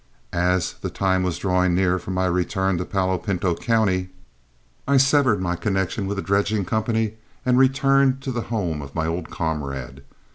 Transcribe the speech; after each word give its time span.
As 0.33 0.73
the 0.81 0.89
time 0.89 1.21
was 1.21 1.37
drawing 1.37 1.75
near 1.75 1.99
for 1.99 2.09
my 2.09 2.25
return 2.25 2.79
to 2.79 2.85
Palo 2.85 3.19
Pinto 3.19 3.53
County, 3.53 4.09
I 4.87 4.97
severed 4.97 5.39
my 5.39 5.55
connection 5.55 6.07
with 6.07 6.15
the 6.17 6.23
dredging 6.23 6.65
company 6.65 7.17
and 7.45 7.59
returned 7.59 8.19
to 8.23 8.31
the 8.31 8.41
home 8.49 8.81
of 8.81 8.95
my 8.95 9.05
old 9.05 9.29
comrade. 9.29 10.01